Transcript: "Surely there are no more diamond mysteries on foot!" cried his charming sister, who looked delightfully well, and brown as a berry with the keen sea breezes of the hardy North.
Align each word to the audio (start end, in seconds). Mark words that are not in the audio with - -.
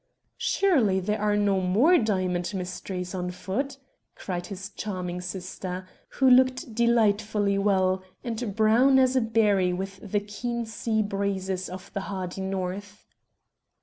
"Surely 0.39 0.99
there 0.99 1.21
are 1.21 1.35
no 1.37 1.61
more 1.61 1.99
diamond 1.99 2.55
mysteries 2.55 3.13
on 3.13 3.29
foot!" 3.29 3.77
cried 4.15 4.47
his 4.47 4.71
charming 4.71 5.21
sister, 5.21 5.85
who 6.17 6.27
looked 6.27 6.73
delightfully 6.73 7.59
well, 7.59 8.01
and 8.23 8.55
brown 8.55 8.97
as 8.97 9.15
a 9.15 9.21
berry 9.21 9.71
with 9.71 9.97
the 10.11 10.19
keen 10.19 10.65
sea 10.65 11.03
breezes 11.03 11.69
of 11.69 11.93
the 11.93 12.01
hardy 12.09 12.41
North. 12.41 13.05